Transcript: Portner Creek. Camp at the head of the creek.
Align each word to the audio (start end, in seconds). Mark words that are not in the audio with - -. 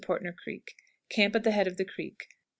Portner 0.03 0.35
Creek. 0.35 0.73
Camp 1.09 1.35
at 1.35 1.43
the 1.43 1.51
head 1.51 1.67
of 1.67 1.77
the 1.77 1.85
creek. 1.85 2.25